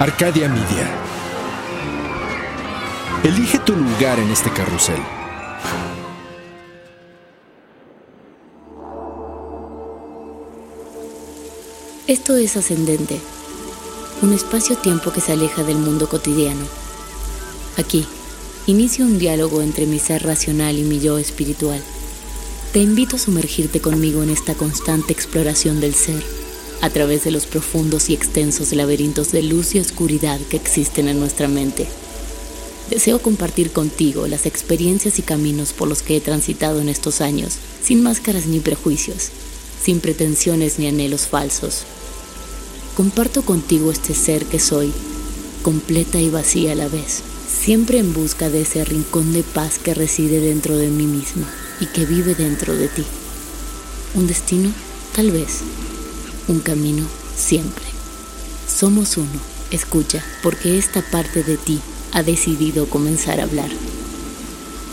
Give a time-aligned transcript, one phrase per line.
[0.00, 0.88] Arcadia Media.
[3.24, 5.00] Elige tu lugar en este carrusel.
[12.06, 13.18] Esto es Ascendente,
[14.22, 16.64] un espacio-tiempo que se aleja del mundo cotidiano.
[17.76, 18.06] Aquí,
[18.68, 21.82] inicio un diálogo entre mi ser racional y mi yo espiritual.
[22.72, 26.22] Te invito a sumergirte conmigo en esta constante exploración del ser,
[26.80, 31.18] a través de los profundos y extensos laberintos de luz y oscuridad que existen en
[31.18, 31.86] nuestra mente.
[32.90, 37.56] Deseo compartir contigo las experiencias y caminos por los que he transitado en estos años,
[37.82, 39.28] sin máscaras ni prejuicios,
[39.82, 41.82] sin pretensiones ni anhelos falsos.
[42.96, 44.92] Comparto contigo este ser que soy,
[45.62, 49.94] completa y vacía a la vez, siempre en busca de ese rincón de paz que
[49.94, 51.46] reside dentro de mí misma
[51.80, 53.04] y que vive dentro de ti.
[54.14, 54.72] Un destino,
[55.14, 55.60] tal vez.
[56.48, 57.04] Un camino,
[57.36, 57.84] siempre.
[58.66, 59.28] Somos uno.
[59.70, 61.78] Escucha, porque esta parte de ti
[62.12, 63.68] ha decidido comenzar a hablar.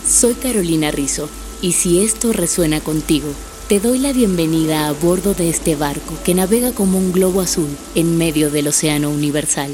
[0.06, 1.30] Soy Carolina Rizzo,
[1.62, 3.30] y si esto resuena contigo,
[3.70, 7.70] te doy la bienvenida a bordo de este barco que navega como un globo azul
[7.96, 9.74] en medio del océano universal.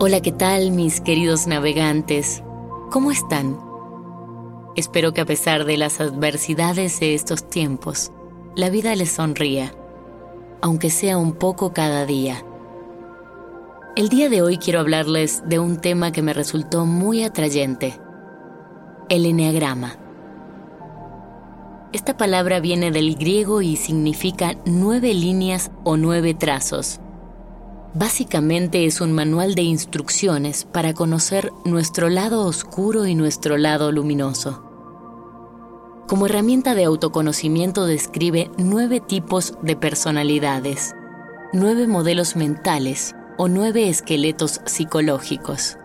[0.00, 2.42] Hola, ¿qué tal mis queridos navegantes?
[2.90, 3.71] ¿Cómo están?
[4.74, 8.10] Espero que a pesar de las adversidades de estos tiempos,
[8.56, 9.74] la vida les sonría,
[10.62, 12.42] aunque sea un poco cada día.
[13.96, 18.00] El día de hoy quiero hablarles de un tema que me resultó muy atrayente,
[19.10, 19.98] el eneagrama.
[21.92, 26.98] Esta palabra viene del griego y significa nueve líneas o nueve trazos.
[27.94, 34.64] Básicamente es un manual de instrucciones para conocer nuestro lado oscuro y nuestro lado luminoso.
[36.08, 40.94] Como herramienta de autoconocimiento describe nueve tipos de personalidades,
[41.52, 45.76] nueve modelos mentales o nueve esqueletos psicológicos.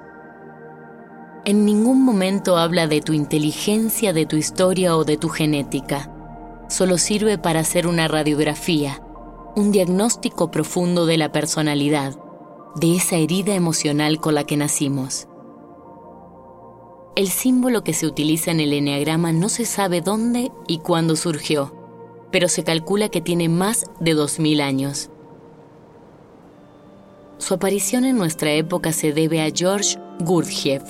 [1.44, 6.10] En ningún momento habla de tu inteligencia, de tu historia o de tu genética.
[6.70, 9.02] Solo sirve para hacer una radiografía,
[9.58, 12.16] un diagnóstico profundo de la personalidad,
[12.76, 15.28] de esa herida emocional con la que nacimos.
[17.16, 21.74] El símbolo que se utiliza en el eneagrama no se sabe dónde y cuándo surgió,
[22.32, 25.10] pero se calcula que tiene más de 2.000 años.
[27.40, 30.84] Su aparición en nuestra época se debe a George Gurdjieff,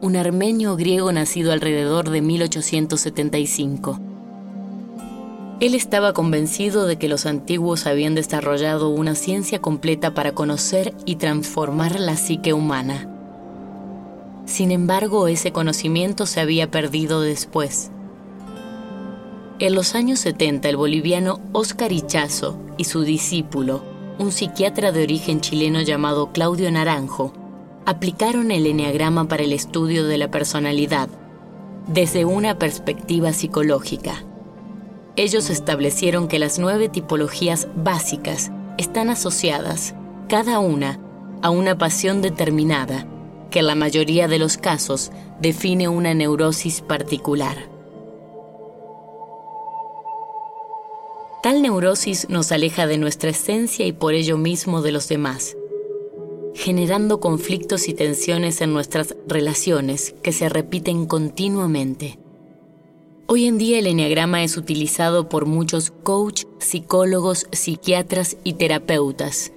[0.00, 3.98] un armenio griego nacido alrededor de 1875.
[5.60, 11.16] Él estaba convencido de que los antiguos habían desarrollado una ciencia completa para conocer y
[11.16, 13.08] transformar la psique humana.
[14.46, 17.90] Sin embargo, ese conocimiento se había perdido después.
[19.58, 23.82] En los años 70, el boliviano Oscar Ichazo y su discípulo,
[24.20, 27.32] un psiquiatra de origen chileno llamado Claudio Naranjo,
[27.84, 31.08] aplicaron el eneagrama para el estudio de la personalidad
[31.88, 34.27] desde una perspectiva psicológica.
[35.18, 39.96] Ellos establecieron que las nueve tipologías básicas están asociadas,
[40.28, 41.00] cada una,
[41.42, 43.04] a una pasión determinada,
[43.50, 47.68] que en la mayoría de los casos define una neurosis particular.
[51.42, 55.56] Tal neurosis nos aleja de nuestra esencia y por ello mismo de los demás,
[56.54, 62.20] generando conflictos y tensiones en nuestras relaciones que se repiten continuamente.
[63.30, 69.52] Hoy en día el enneagrama es utilizado por muchos coach, psicólogos, psiquiatras y terapeutas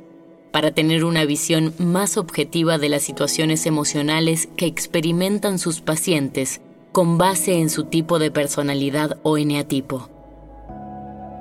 [0.51, 6.59] para tener una visión más objetiva de las situaciones emocionales que experimentan sus pacientes
[6.91, 10.09] con base en su tipo de personalidad o eneatipo.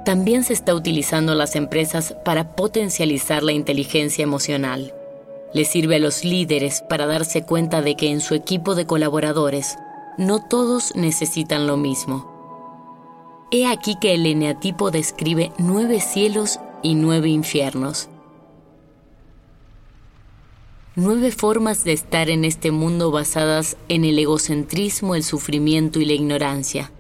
[0.05, 4.95] También se está utilizando las empresas para potencializar la inteligencia emocional.
[5.53, 9.77] Le sirve a los líderes para darse cuenta de que en su equipo de colaboradores
[10.21, 12.29] no todos necesitan lo mismo.
[13.51, 18.11] He aquí que el eneatipo describe nueve cielos y nueve infiernos.
[20.95, 26.13] Nueve formas de estar en este mundo basadas en el egocentrismo, el sufrimiento y la
[26.13, 26.93] ignorancia.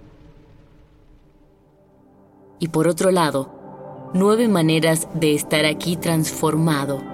[2.58, 7.04] Y por otro lado, nueve maneras de estar aquí transformado,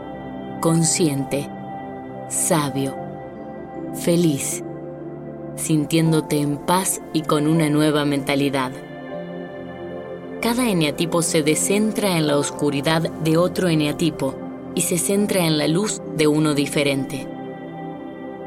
[0.60, 1.50] consciente,
[2.28, 2.94] sabio,
[3.92, 4.62] feliz,
[5.56, 8.72] sintiéndote en paz y con una nueva mentalidad.
[10.40, 14.34] Cada eneatipo se descentra en la oscuridad de otro eneatipo
[14.74, 17.26] y se centra en la luz de uno diferente.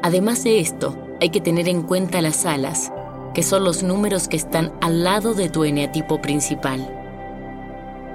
[0.04, 2.94] Además de esto, hay que tener en cuenta las alas,
[3.34, 6.96] que son los números que están al lado de tu eneatipo principal.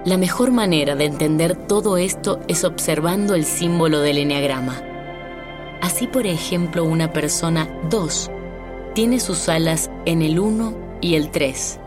[0.04, 4.82] La mejor manera de entender todo esto es observando el símbolo del eneagrama.
[5.80, 8.30] Así, por ejemplo, una persona 2
[8.94, 11.80] tiene sus alas en el 1 y el 3.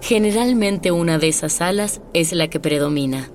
[0.00, 3.30] Generalmente una de esas alas es la que predomina.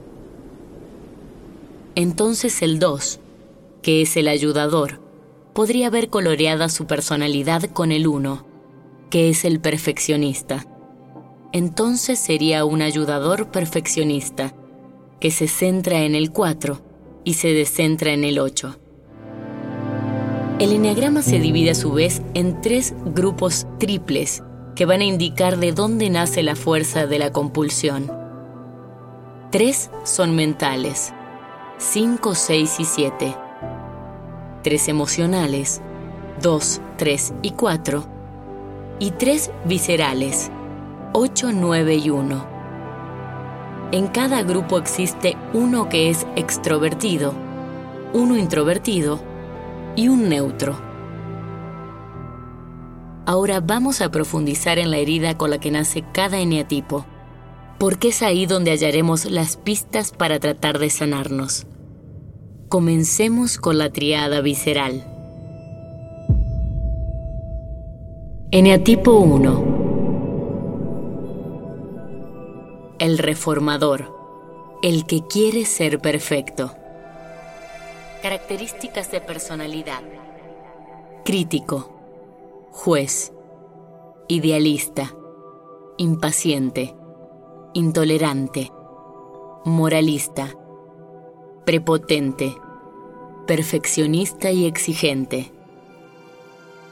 [1.95, 3.21] Entonces el 2,
[3.81, 4.99] que es el ayudador,
[5.53, 8.45] podría ver coloreada su personalidad con el 1,
[9.09, 10.65] que es el perfeccionista.
[11.53, 14.53] Entonces sería un ayudador perfeccionista,
[15.21, 16.81] que se centra en el 4
[17.23, 18.81] y se descentra en el 8.
[20.61, 24.43] El enneagrama se divide a su vez en tres grupos triples
[24.75, 28.11] que van a indicar de dónde nace la fuerza de la compulsión.
[29.49, 31.15] Tres son mentales,
[31.79, 33.35] 5, 6 y 7.
[34.61, 35.81] Tres emocionales,
[36.43, 38.05] 2, 3 y 4.
[38.99, 40.51] Y tres viscerales,
[41.13, 42.47] 8, 9 y 1.
[43.93, 47.33] En cada grupo existe uno que es extrovertido,
[48.13, 49.31] uno introvertido
[49.95, 50.79] y un neutro.
[53.25, 57.05] Ahora vamos a profundizar en la herida con la que nace cada eneatipo,
[57.77, 61.67] porque es ahí donde hallaremos las pistas para tratar de sanarnos.
[62.67, 65.07] Comencemos con la triada visceral.
[68.51, 69.71] Eneatipo 1.
[72.99, 74.13] El reformador,
[74.83, 76.73] el que quiere ser perfecto.
[78.21, 80.03] Características de personalidad.
[81.25, 81.89] Crítico,
[82.69, 83.33] juez,
[84.27, 85.15] idealista,
[85.97, 86.95] impaciente,
[87.73, 88.71] intolerante,
[89.65, 90.56] moralista,
[91.65, 92.56] prepotente,
[93.47, 95.51] perfeccionista y exigente.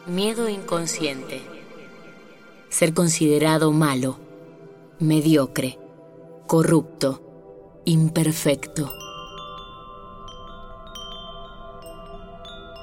[0.08, 1.42] Miedo inconsciente.
[2.70, 4.18] Ser considerado malo,
[4.98, 5.78] mediocre,
[6.48, 7.22] corrupto,
[7.86, 8.90] imperfecto.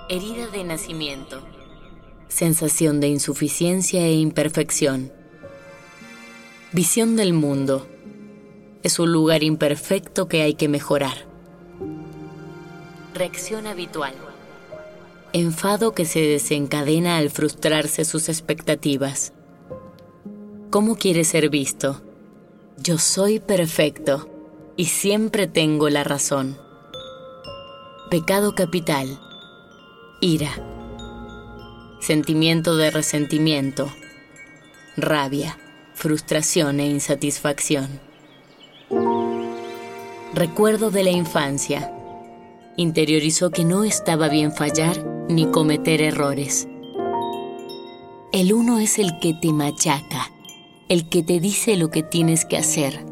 [0.08, 1.42] Herida de nacimiento.
[2.28, 5.10] Sensación de insuficiencia e imperfección.
[6.70, 7.88] Visión del mundo.
[8.84, 11.26] Es un lugar imperfecto que hay que mejorar.
[13.14, 14.14] Reacción habitual.
[15.32, 19.32] Enfado que se desencadena al frustrarse sus expectativas.
[20.70, 22.00] ¿Cómo quiere ser visto?
[22.78, 24.30] Yo soy perfecto
[24.76, 26.56] y siempre tengo la razón.
[28.08, 29.20] Pecado capital.
[30.20, 30.50] Ira.
[32.00, 33.92] Sentimiento de resentimiento.
[34.96, 35.58] Rabia,
[35.94, 38.00] frustración e insatisfacción.
[40.32, 41.92] Recuerdo de la infancia
[42.78, 46.66] interiorizó que no estaba bien fallar ni cometer errores.
[48.32, 50.30] El uno es el que te machaca,
[50.88, 53.04] el que te dice lo que tienes que hacer.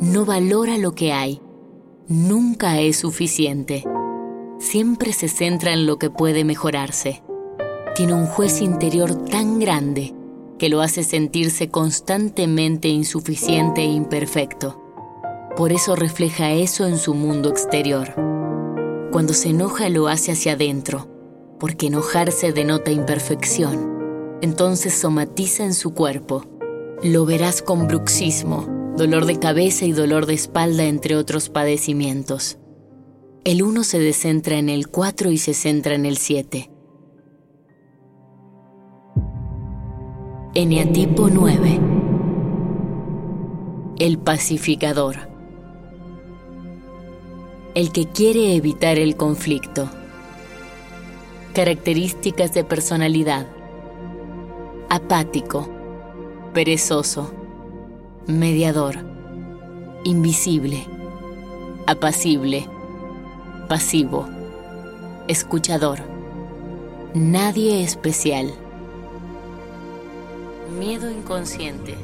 [0.00, 1.40] No valora lo que hay.
[2.08, 3.84] Nunca es suficiente.
[4.62, 7.20] Siempre se centra en lo que puede mejorarse.
[7.96, 10.14] Tiene un juez interior tan grande
[10.56, 14.80] que lo hace sentirse constantemente insuficiente e imperfecto.
[15.56, 18.14] Por eso refleja eso en su mundo exterior.
[19.10, 21.08] Cuando se enoja lo hace hacia adentro,
[21.58, 24.38] porque enojarse denota imperfección.
[24.42, 26.46] Entonces somatiza en su cuerpo.
[27.02, 32.58] Lo verás con bruxismo, dolor de cabeza y dolor de espalda, entre otros padecimientos.
[33.44, 36.70] El uno se descentra en el 4 y se centra en el 7.
[40.54, 41.80] Eneatipo 9.
[43.98, 45.32] El pacificador
[47.74, 49.88] el que quiere evitar el conflicto.
[51.54, 53.46] Características de personalidad.
[54.90, 55.70] Apático,
[56.52, 57.32] perezoso,
[58.26, 58.96] mediador,
[60.04, 60.84] invisible,
[61.86, 62.66] apacible,
[63.68, 64.28] pasivo,
[65.28, 66.00] escuchador,
[67.14, 68.52] nadie especial.
[70.78, 71.96] Miedo inconsciente.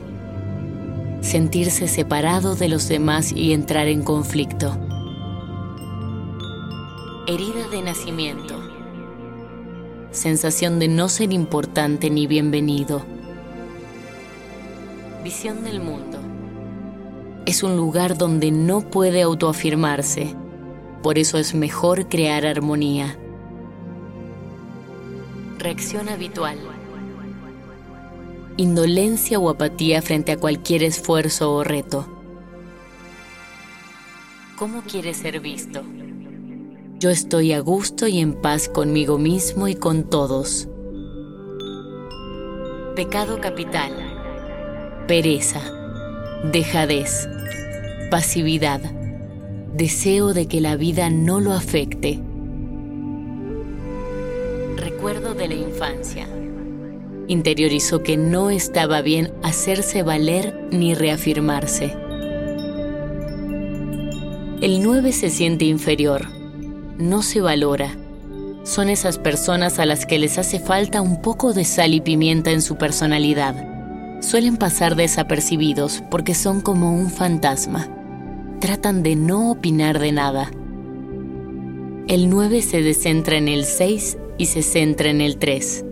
[1.21, 4.77] Sentirse separado de los demás y entrar en conflicto
[7.31, 8.55] Herida de nacimiento.
[10.13, 13.03] Sensación de no ser importante ni bienvenido.
[15.23, 16.17] Visión del mundo.
[17.45, 20.35] Es un lugar donde no puede autoafirmarse.
[21.03, 23.17] Por eso es mejor crear armonía.
[25.59, 26.59] Reacción habitual.
[28.57, 32.07] Indolencia o apatía frente a cualquier esfuerzo o reto.
[34.57, 35.83] ¿Cómo quiere ser visto?
[36.99, 40.69] Yo estoy a gusto y en paz conmigo mismo y con todos.
[42.97, 43.93] Pecado capital.
[45.07, 45.61] Pereza.
[46.53, 47.29] Dejadez.
[48.11, 48.81] Pasividad.
[49.79, 52.21] Deseo de que la vida no lo afecte.
[54.77, 56.29] Recuerdo de la infancia.
[57.29, 61.97] Interiorizó que no estaba bien hacerse valer ni reafirmarse.
[64.61, 66.27] El 9 se siente inferior
[66.99, 67.97] no se valora.
[68.65, 72.51] Son esas personas a las que les hace falta un poco de sal y pimienta
[72.51, 73.55] en su personalidad.
[74.21, 77.98] Suelen pasar desapercibidos porque son como un fantasma.
[78.61, 80.51] Tratan de no opinar de nada.
[82.09, 85.85] El 9 se descentra en el 6 y se centra en el 3.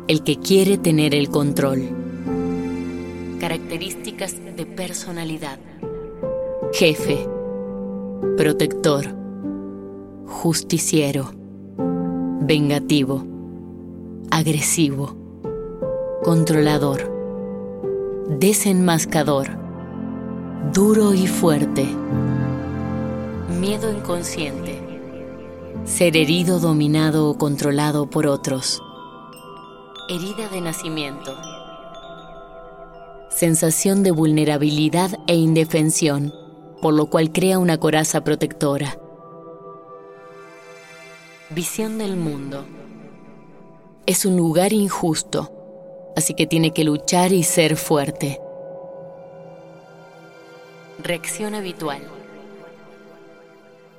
[0.08, 1.82] el que quiere tener el control.
[3.40, 5.58] Características de personalidad.
[6.72, 7.28] Jefe.
[8.38, 9.04] Protector.
[10.24, 11.30] Justiciero.
[12.40, 13.37] Vengativo.
[14.30, 15.16] Agresivo.
[16.22, 17.10] Controlador.
[18.38, 19.48] Desenmascador.
[20.72, 21.86] Duro y fuerte.
[23.60, 24.80] Miedo inconsciente.
[25.84, 28.82] Ser herido, dominado o controlado por otros.
[30.08, 31.34] Herida de nacimiento
[33.38, 36.34] sensación de vulnerabilidad e indefensión,
[36.82, 38.98] por lo cual crea una coraza protectora.
[41.50, 42.64] Visión del mundo.
[44.08, 45.52] Es un lugar injusto,
[46.16, 48.40] así que tiene que luchar y ser fuerte.
[50.98, 52.00] Reacción habitual.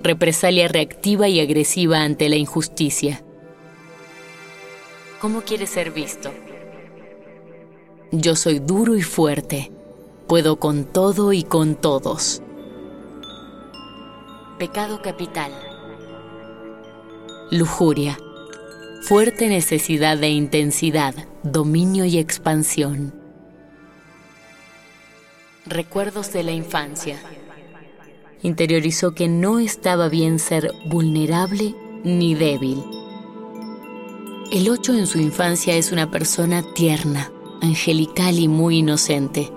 [0.01, 3.23] Represalia reactiva y agresiva ante la injusticia.
[5.21, 6.31] ¿Cómo quiere ser visto?
[8.11, 9.71] Yo soy duro y fuerte.
[10.25, 12.41] Puedo con todo y con todos.
[14.57, 15.51] Pecado capital.
[17.51, 18.17] Lujuria.
[19.01, 23.13] Fuerte necesidad de intensidad, dominio y expansión.
[25.65, 27.17] Recuerdos de la infancia.
[28.43, 32.83] Interiorizó que no estaba bien ser vulnerable ni débil.
[34.51, 39.49] El 8 en su infancia es una persona tierna, angelical y muy inocente,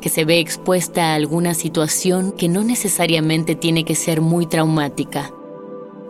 [0.00, 5.32] que se ve expuesta a alguna situación que no necesariamente tiene que ser muy traumática.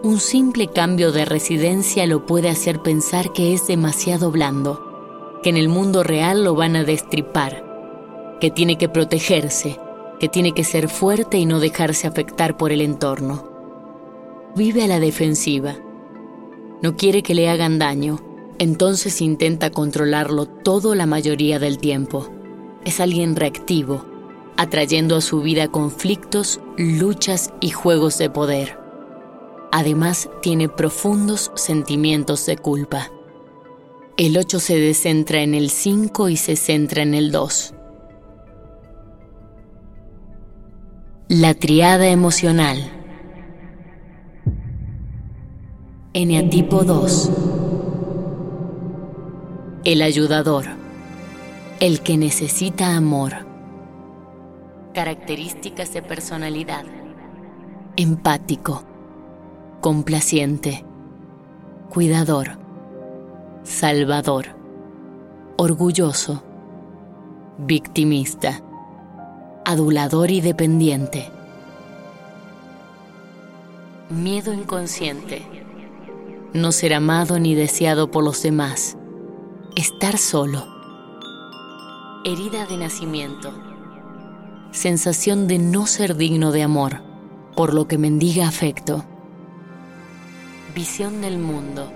[0.02, 5.56] Un simple cambio de residencia lo puede hacer pensar que es demasiado blando, que en
[5.56, 9.78] el mundo real lo van a destripar, que tiene que protegerse,
[10.18, 13.48] que tiene que ser fuerte y no dejarse afectar por el entorno.
[14.56, 15.76] Vive a la defensiva.
[16.82, 18.20] No quiere que le hagan daño
[18.60, 22.28] entonces intenta controlarlo todo la mayoría del tiempo.
[22.84, 24.04] Es alguien reactivo,
[24.58, 28.79] atrayendo a su vida conflictos, luchas y juegos de poder.
[29.72, 33.10] Además, tiene profundos sentimientos de culpa.
[34.16, 37.74] El 8 se descentra en el 5 y se centra en el 2.
[41.28, 42.90] La triada emocional.
[46.12, 47.30] Eneatipo 2.
[49.84, 50.64] El ayudador.
[51.78, 53.46] El que necesita amor.
[54.92, 56.84] Características de personalidad.
[57.96, 58.89] Empático.
[59.80, 60.84] Complaciente.
[61.88, 62.58] Cuidador.
[63.62, 64.46] Salvador.
[65.56, 66.42] Orgulloso.
[67.58, 68.60] Victimista.
[69.64, 71.30] Adulador y dependiente.
[74.10, 75.46] Miedo inconsciente.
[76.52, 78.96] No ser amado ni deseado por los demás
[79.76, 80.66] Estar solo.
[82.24, 83.52] Herida de nacimiento.
[84.72, 87.02] Sensación de no ser digno de amor,
[87.54, 89.04] por lo que mendiga afecto.
[90.74, 91.90] Visión del mundo.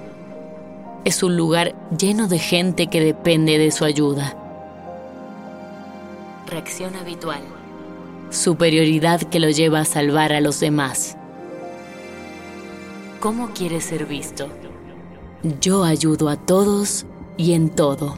[1.05, 4.37] Es un lugar lleno de gente que depende de su ayuda.
[6.49, 7.43] Reacción habitual.
[8.31, 11.17] Superioridad que lo lleva a salvar a los demás.
[13.21, 14.49] ¿Cómo quiere ser visto?
[15.61, 18.17] Yo ayudo a todos y en todo.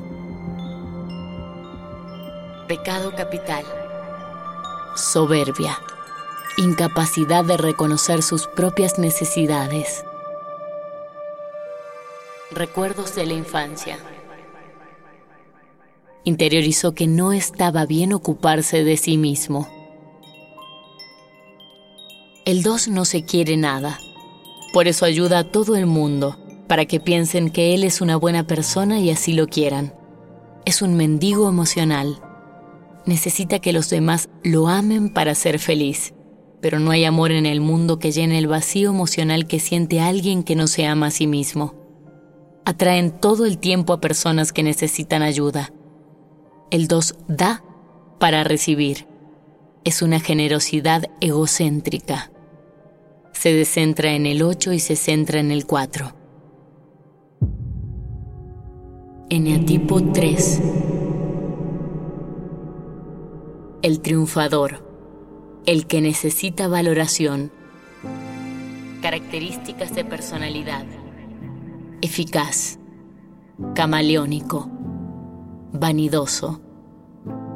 [2.67, 3.65] Pecado capital.
[4.95, 5.79] Soberbia.
[6.57, 10.06] Incapacidad de reconocer sus propias necesidades.
[12.57, 13.99] Recuerdos de la infancia.
[16.25, 19.69] Interiorizó que no estaba bien ocuparse de sí mismo.
[22.45, 24.01] El 2 no se quiere nada.
[24.73, 26.37] Por eso ayuda a todo el mundo,
[26.67, 29.95] para que piensen que él es una buena persona y así lo quieran.
[30.65, 32.21] Es un mendigo emocional
[33.07, 36.13] necesita que los demás lo amen para ser feliz,
[36.61, 40.43] pero no hay amor en el mundo que llene el vacío emocional que siente alguien
[40.43, 41.86] que no se ama a sí mismo.
[42.67, 45.73] Atraen todo el tiempo a personas que necesitan ayuda.
[46.71, 47.65] El 2 da
[48.19, 49.07] para recibir.
[49.85, 52.31] Es una generosidad egocéntrica.
[53.33, 56.13] Se descentra en el 8 y se centra en el 4.
[59.31, 60.61] Eneatipo 3
[63.87, 64.85] el triunfador,
[65.65, 67.53] el que necesita valoración.
[69.01, 70.85] Características de personalidad.
[72.07, 72.79] Eficaz,
[73.75, 74.71] camaleónico,
[75.73, 76.61] vanidoso,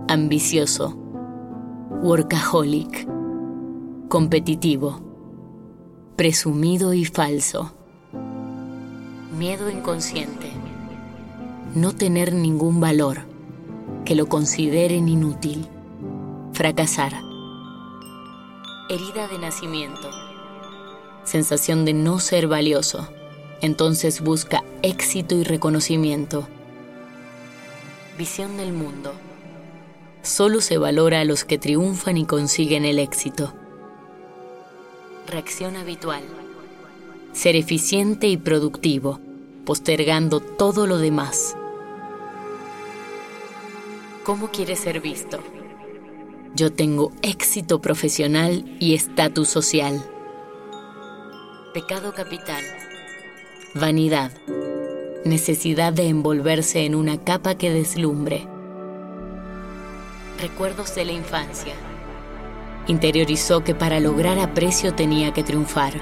[0.08, 0.98] ambicioso,
[2.02, 3.06] workaholic,
[4.08, 5.02] competitivo,
[6.16, 7.72] presumido y falso.
[9.38, 10.50] Miedo inconsciente.
[11.76, 13.18] No tener ningún valor,
[14.04, 15.68] que lo consideren inútil
[16.52, 17.12] fracasar.
[18.88, 20.10] Herida de nacimiento.
[21.22, 23.08] Sensación de no ser valioso.
[23.62, 26.48] Entonces busca éxito y reconocimiento.
[28.16, 29.12] Visión del mundo.
[30.22, 33.54] Solo se valora a los que triunfan y consiguen el éxito.
[35.26, 36.22] Reacción habitual.
[37.32, 39.20] Ser eficiente y productivo,
[39.64, 41.56] postergando todo lo demás.
[44.24, 45.38] ¿Cómo quiere ser visto?
[46.54, 50.04] Yo tengo éxito profesional y estatus social.
[51.72, 52.62] Pecado capital.
[53.74, 54.32] Vanidad.
[55.24, 58.48] Necesidad de envolverse en una capa que deslumbre.
[60.40, 61.74] Recuerdos de la infancia.
[62.88, 65.92] Interiorizó que para lograr aprecio tenía que triunfar.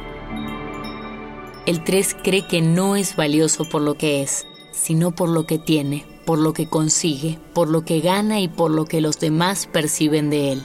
[1.66, 5.59] El 3 cree que no es valioso por lo que es, sino por lo que
[5.59, 9.66] tiene, por lo que consigue, por lo que gana y por lo que los demás
[9.70, 10.62] perciben de él.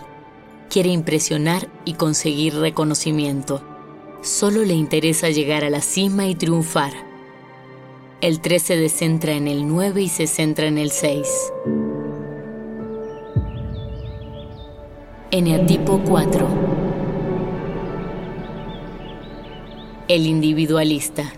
[0.69, 3.72] Quiere impresionar y conseguir reconocimiento.
[4.23, 6.93] Solo le interesa llegar a la cima y triunfar.
[8.21, 11.27] El 3 se descentra en el 9 y se centra en el 6.
[15.29, 16.47] Eneatipo 4.
[20.07, 21.33] El individualista.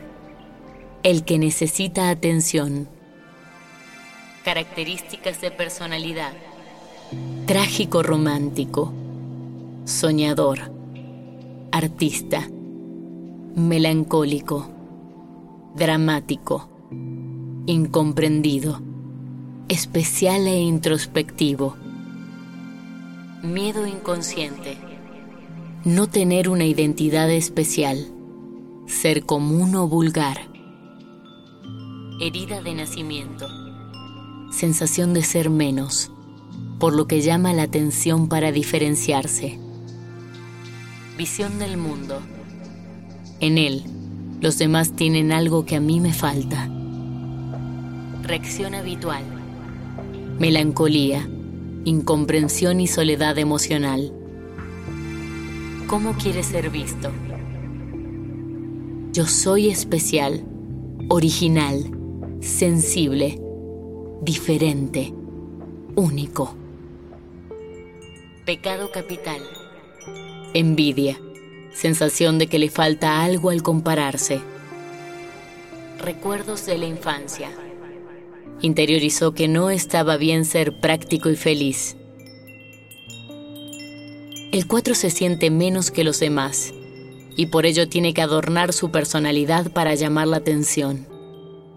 [1.02, 2.88] El que necesita atención.
[4.44, 6.34] Características de personalidad.
[7.48, 8.94] Trágico romántico.
[9.86, 10.72] Soñador.
[11.72, 12.48] Artista.
[13.56, 14.70] Melancólico.
[15.76, 16.70] Dramático.
[17.66, 18.82] Incomprendido.
[19.68, 21.76] Especial e introspectivo.
[23.44, 24.78] Miedo inconsciente.
[25.84, 28.08] No tener una identidad especial.
[28.88, 30.50] Ser común o vulgar.
[32.20, 33.48] Herida de nacimiento
[34.56, 36.12] sensación de ser menos,
[36.80, 39.60] por lo que llama la atención para diferenciarse.
[41.18, 42.22] Visión del mundo.
[43.40, 43.84] En él,
[44.42, 46.70] los demás tienen algo que a mí me falta.
[48.24, 49.24] Reacción habitual.
[50.40, 51.28] Melancolía,
[51.84, 54.12] incomprensión y soledad emocional.
[55.88, 57.12] ¿Cómo quiere ser visto?
[59.14, 60.44] Yo soy especial,
[61.10, 61.92] original,
[62.42, 63.40] sensible,
[64.22, 65.14] diferente,
[65.96, 66.56] único.
[68.46, 69.42] Pecado capital.
[70.54, 71.20] Envidia.
[71.76, 74.42] Sensación de que le falta algo al compararse.
[76.00, 77.50] Recuerdos de la infancia.
[78.62, 81.96] Interiorizó que no estaba bien ser práctico y feliz.
[84.52, 86.74] El 4 se siente menos que los demás
[87.36, 91.06] y por ello tiene que adornar su personalidad para llamar la atención.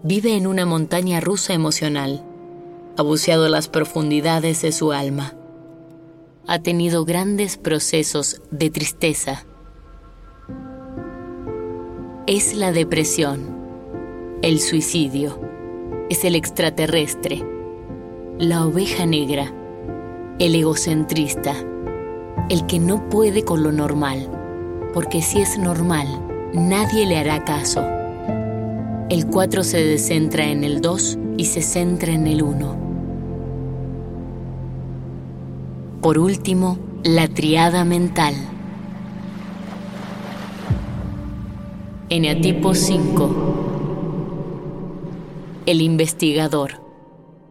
[0.01, 2.23] Vive en una montaña rusa emocional
[2.99, 5.33] ha buceado las profundidades de su alma.
[6.47, 9.45] Ha tenido grandes procesos de tristeza.
[12.31, 13.39] Es la depresión,
[14.43, 15.39] el suicidio,
[16.11, 17.43] es el extraterrestre,
[18.37, 19.51] la oveja negra,
[20.37, 21.55] el egocentrista,
[22.49, 24.29] el que no puede con lo normal,
[24.93, 26.05] porque si es normal,
[26.53, 27.81] nadie le hará caso.
[29.09, 32.75] El 4 se descentra en el 2 y se centra en el 1
[36.03, 38.35] Por último, la triada mental.
[42.11, 43.29] Eneatipo 5.
[45.67, 46.81] El investigador,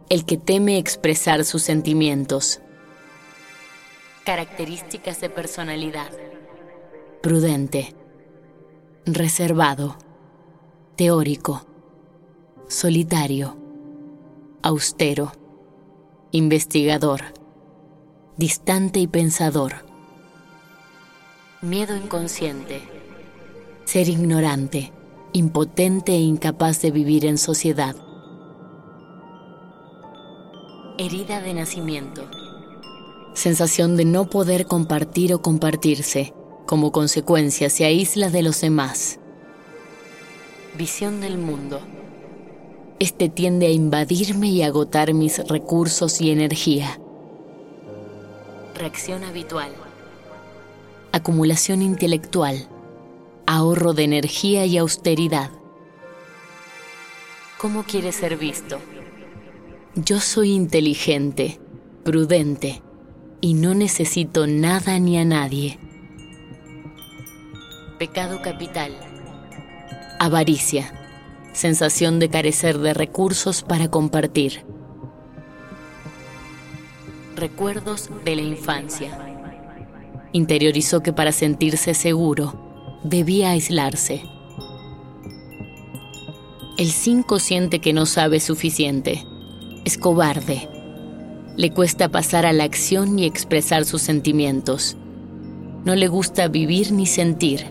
[0.08, 2.58] el que teme expresar sus sentimientos.
[4.24, 6.10] Características de personalidad.
[7.22, 7.94] Prudente,
[9.06, 9.96] reservado,
[10.96, 11.64] teórico,
[12.66, 13.56] solitario,
[14.60, 15.30] austero,
[16.32, 17.20] investigador,
[18.36, 19.86] distante y pensador.
[21.62, 22.97] Miedo inconsciente,
[23.88, 24.92] ser ignorante,
[25.32, 27.96] impotente e incapaz de vivir en sociedad.
[30.98, 32.28] Herida de nacimiento.
[33.32, 36.34] Sensación de no poder compartir o compartirse.
[36.66, 39.20] Como consecuencia se aísla de los demás.
[40.76, 41.80] Visión del mundo.
[42.98, 47.00] Este tiende a invadirme y agotar mis recursos y energía.
[48.74, 49.70] Reacción habitual.
[51.12, 52.68] Acumulación intelectual.
[53.50, 55.50] Ahorro de energía y austeridad.
[57.56, 58.78] ¿Cómo quiere ser visto?
[59.94, 61.58] Yo soy inteligente,
[62.04, 62.82] prudente
[63.40, 65.78] y no necesito nada ni a nadie.
[67.98, 68.92] Pecado capital.
[70.20, 70.92] Avaricia.
[71.54, 74.66] Sensación de carecer de recursos para compartir.
[77.34, 79.18] Recuerdos de la infancia.
[80.32, 82.67] Interiorizó que para sentirse seguro
[83.08, 84.22] debía aislarse.
[86.76, 89.24] El 5 siente que no sabe suficiente
[89.84, 90.68] es cobarde.
[91.56, 94.96] Le cuesta pasar a la acción y expresar sus sentimientos.
[95.84, 97.64] No le gusta vivir ni sentir,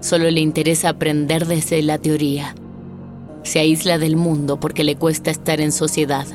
[0.00, 2.54] solo le interesa aprender desde la teoría.
[3.42, 6.26] Se aísla del mundo porque le cuesta estar en sociedad.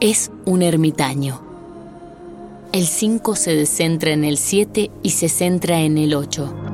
[0.00, 1.42] Es un ermitaño.
[2.72, 6.71] El 5 se descentra en el 7 y se centra en el 8.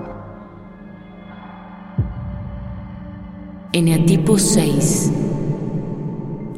[3.73, 5.13] Eneatipo 6.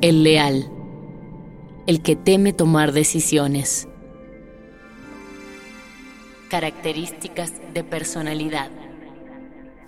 [0.01, 0.71] El leal
[1.91, 3.89] el que teme tomar decisiones.
[6.49, 8.71] Características de personalidad.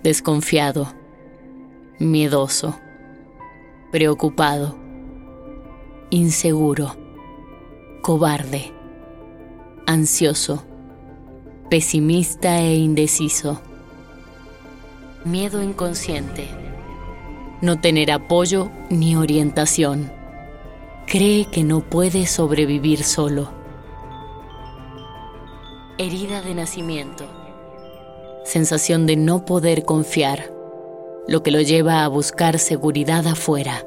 [0.03, 0.93] Desconfiado,
[2.01, 2.77] miedoso,
[3.93, 4.77] preocupado,
[6.11, 6.97] inseguro,
[8.01, 8.73] cobarde,
[9.87, 10.65] ansioso,
[11.71, 13.63] pesimista e indeciso.
[15.25, 16.62] Miedo inconsciente.
[17.63, 20.23] No tener apoyo ni orientación
[21.07, 23.53] cree que no puede sobrevivir solo.
[25.99, 27.27] Herida de nacimiento.
[28.45, 30.51] Sensación de no poder confiar,
[31.29, 33.85] lo que lo lleva a buscar seguridad afuera.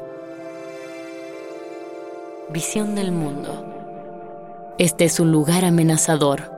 [2.50, 3.66] Visión del mundo.
[4.78, 6.52] Este es un lugar amenazador.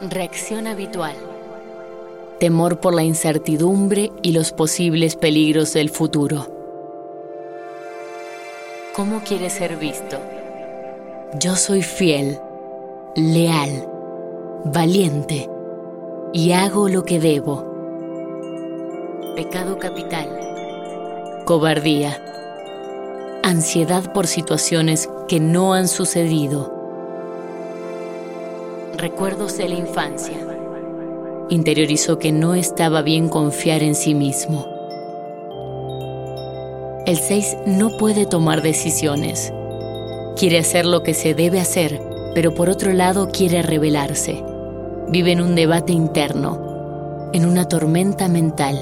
[0.00, 1.35] Reacción habitual.
[2.38, 6.46] Temor por la incertidumbre y los posibles peligros del futuro.
[8.94, 10.18] ¿Cómo quiere ser visto?
[11.38, 12.38] Yo soy fiel,
[13.14, 13.88] leal,
[14.66, 15.48] valiente
[16.34, 17.64] y hago lo que debo.
[19.34, 20.28] Pecado capital.
[21.46, 22.22] Cobardía.
[23.42, 26.70] Ansiedad por situaciones que no han sucedido.
[28.98, 30.55] Recuerdos de la infancia.
[31.48, 34.66] Interiorizó que no estaba bien confiar en sí mismo.
[37.06, 39.52] El 6 no puede tomar decisiones.
[40.36, 42.02] Quiere hacer lo que se debe hacer,
[42.34, 44.42] pero por otro lado quiere rebelarse.
[45.08, 48.76] Vive en un debate interno, en una tormenta mental.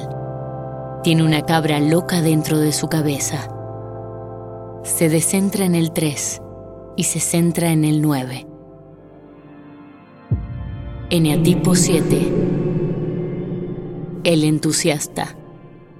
[1.03, 3.46] Tiene una cabra loca dentro de su cabeza.
[4.85, 6.40] Se descentra en el 3
[6.96, 8.46] y se centra en el 9.
[11.11, 12.53] Eneatipo 7.
[14.24, 15.37] El entusiasta,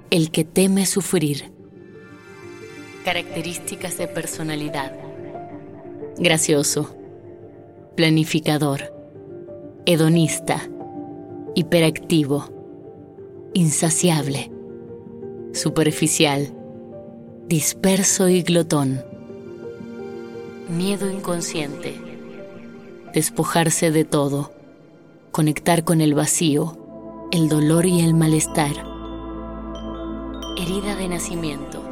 [0.09, 1.53] el que teme sufrir
[3.05, 4.91] Características de personalidad.
[6.17, 6.95] Gracioso.
[7.95, 8.91] Planificador.
[9.85, 10.59] Hedonista.
[11.53, 12.49] Hiperactivo.
[13.53, 14.51] Insaciable.
[15.53, 16.51] Superficial.
[17.47, 19.05] Disperso y glotón.
[20.67, 21.93] Miedo inconsciente.
[23.13, 24.51] Despojarse de todo.
[25.31, 26.84] Conectar con el vacío,
[27.31, 28.73] el dolor y el malestar.
[30.57, 31.85] Herida de nacimiento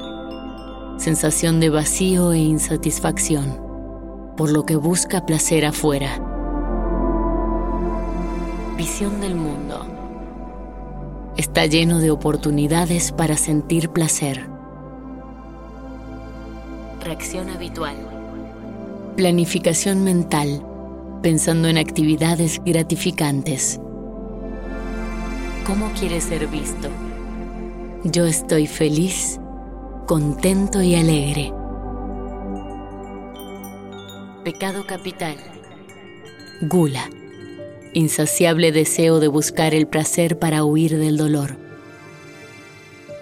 [1.04, 3.60] sensación de vacío e insatisfacción,
[4.38, 6.18] por lo que busca placer afuera.
[8.78, 9.86] Visión del mundo.
[11.36, 14.48] Está lleno de oportunidades para sentir placer.
[17.04, 17.98] Reacción habitual.
[19.18, 20.66] Planificación mental,
[21.22, 23.82] pensando en actividades gratificantes.
[25.66, 26.90] ¿Cómo quieres ser visto?
[28.04, 29.40] Yo estoy feliz,
[30.08, 31.54] contento y alegre.
[34.44, 35.38] Pecado capital.
[36.64, 37.10] Gula.
[37.94, 41.56] Insaciable deseo de buscar el placer para huir del dolor.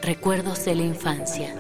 [0.02, 1.54] Recuerdos de la infancia.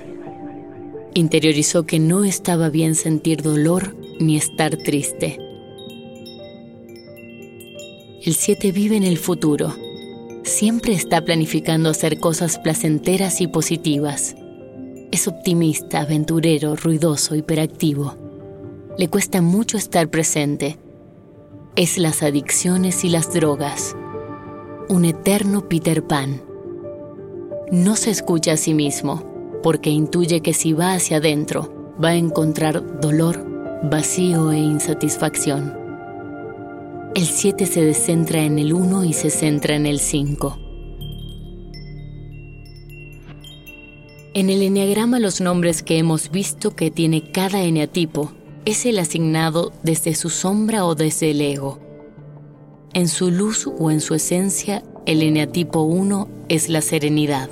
[1.13, 5.37] Interiorizó que no estaba bien sentir dolor ni estar triste.
[8.23, 9.75] El 7 vive en el futuro.
[10.51, 14.35] Siempre está planificando hacer cosas placenteras y positivas.
[15.09, 18.15] Es optimista, aventurero, ruidoso, hiperactivo.
[18.97, 20.77] Le cuesta mucho estar presente.
[21.77, 23.95] Es las adicciones y las drogas.
[24.89, 26.41] Un eterno Peter Pan.
[27.71, 29.23] No se escucha a sí mismo
[29.63, 33.41] porque intuye que si va hacia adentro va a encontrar dolor,
[33.89, 35.80] vacío e insatisfacción.
[37.15, 40.57] El 7 se descentra en el 1 y se centra en el 5.
[44.33, 48.31] En el eneagrama los nombres que hemos visto que tiene cada eneatipo
[48.65, 51.79] es el asignado desde su sombra o desde el ego.
[52.93, 57.49] En su luz o en su esencia, el eneatipo 1 es la serenidad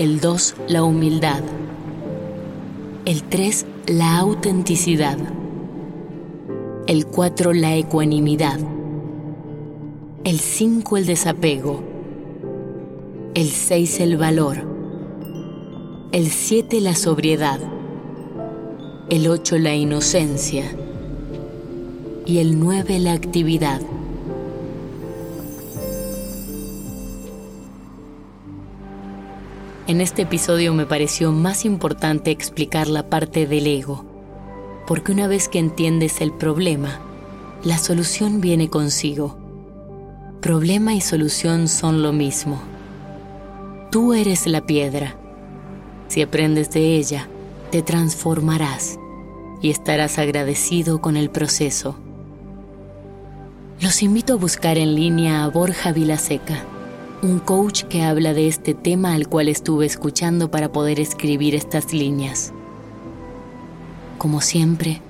[0.00, 1.42] el 2 la humildad,
[3.04, 5.18] el 3 la autenticidad,
[6.90, 8.58] el 4 la ecuanimidad,
[10.24, 11.84] el 5 el desapego,
[13.34, 14.56] el 6 el valor,
[16.10, 17.60] el 7 la sobriedad,
[19.08, 20.64] el 8 la inocencia.
[22.26, 23.80] Y el 9 la actividad.
[29.86, 34.09] En este episodio me pareció más importante explicar la parte del ego,
[34.90, 36.98] porque una vez que entiendes el problema,
[37.62, 39.38] la solución viene consigo.
[40.40, 42.60] Problema y solución son lo mismo.
[43.92, 45.14] Tú eres la piedra.
[46.08, 47.28] Si aprendes de ella,
[47.70, 48.98] te transformarás
[49.62, 51.94] y estarás agradecido con el proceso.
[53.80, 56.64] Los invito a buscar en línea a Borja Vilaseca
[57.22, 61.92] un coach que habla de este tema al cual estuve escuchando para poder escribir estas
[61.92, 62.52] líneas.
[64.20, 65.00] Como siempre,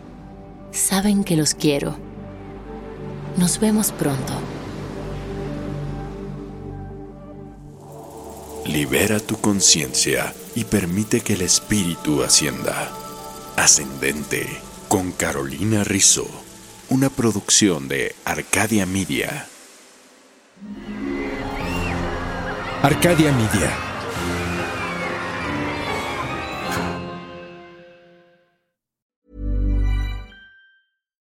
[0.70, 1.96] saben que los quiero.
[3.37, 4.33] Nos vemos pronto.
[8.66, 12.88] Libera tu conciencia y permite que el espíritu ascienda.
[13.57, 14.46] Ascendente
[14.87, 16.29] con Carolina Rizzo,
[16.88, 19.49] una producción de Arcadia Media.
[22.81, 23.89] Arcadia Media.